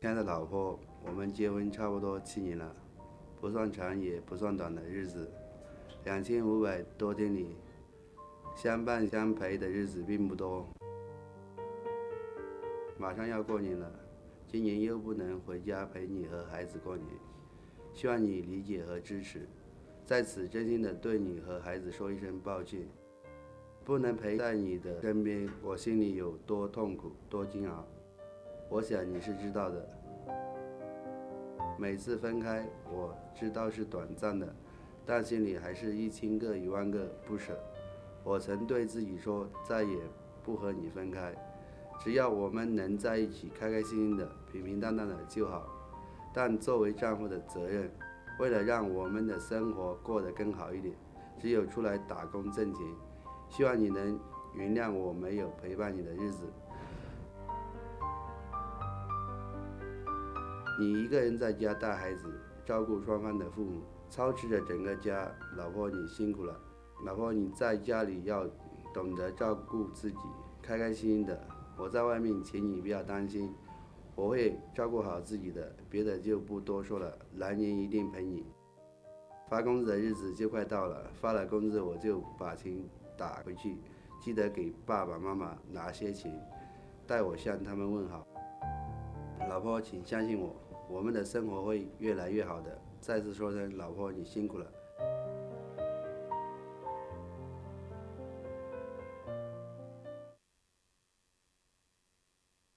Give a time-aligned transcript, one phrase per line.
[0.00, 2.72] 亲爱的老婆，我们结婚差不多七年了，
[3.40, 5.28] 不算长也不算短的日子。
[6.04, 7.56] 两千五百多天里，
[8.54, 10.64] 相伴相陪的日子并不多。
[12.96, 13.92] 马上要过年了，
[14.46, 17.08] 今年又不能回家陪你和孩子过年，
[17.92, 19.48] 希望你理解和支持。
[20.06, 22.86] 在此，真心的对你和孩子说一声抱歉，
[23.84, 27.84] 不能陪在你的身边，我心里有多痛苦，多煎熬。
[28.68, 29.88] 我想你是知道的。
[31.78, 34.46] 每次分开，我知道是短暂的，
[35.06, 37.58] 但心里还是一千个一万个不舍。
[38.24, 39.98] 我曾对自己说，再也
[40.42, 41.34] 不和你分开，
[41.98, 45.66] 只要我们能在一起，开开心心的，平平淡淡的就好。
[46.34, 47.90] 但作为丈夫的责任。
[48.38, 50.94] 为了让我们的生活过得更好一点，
[51.40, 52.86] 只有出来打工挣钱。
[53.48, 54.16] 希望你能
[54.54, 56.44] 原谅我没有陪伴你的日子。
[60.80, 62.32] 你一个人在家带孩子，
[62.64, 65.28] 照顾双方的父母，操持着整个家。
[65.56, 66.56] 老婆，你辛苦了。
[67.04, 68.46] 老婆，你在家里要
[68.94, 70.18] 懂得照顾自己，
[70.62, 71.40] 开开心心的。
[71.76, 73.52] 我在外面，请你不要担心。
[74.14, 77.12] 我会照顾好自己的，别的就不多说了。
[77.38, 78.46] 来年一定陪你。
[79.48, 82.76] 发工资的日子就快到了，发了工资我就把钱
[83.16, 83.78] 打回去，
[84.20, 86.32] 记得给爸爸妈妈拿些钱，
[87.04, 88.24] 代我向他们问好。
[89.48, 90.54] 老婆，请相信我，
[90.88, 92.78] 我们的生活会越来越好的。
[93.00, 94.66] 再次说声老婆你辛苦了。